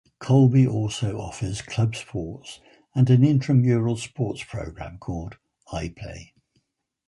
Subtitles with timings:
[0.17, 2.59] Colby also offers club sports
[2.95, 5.37] and an intramural sports program called
[5.71, 6.33] I-Play.